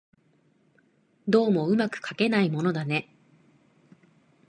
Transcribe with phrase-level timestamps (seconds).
[1.27, 3.15] どうも巧くかけないものだね